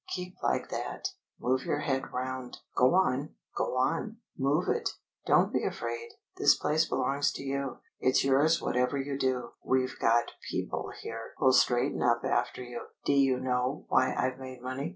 [0.15, 1.09] Keep like that.
[1.39, 2.57] Move your head round.
[2.75, 3.35] Go on!
[3.55, 4.17] Go on!
[4.35, 4.89] Move it!
[5.27, 6.09] Don't be afraid.
[6.37, 7.77] This place belongs to you.
[7.99, 8.59] It's yours.
[8.59, 12.87] Whatever you do, we've got people here who'll straighten up after you....
[13.05, 14.89] D'you know why I've made money?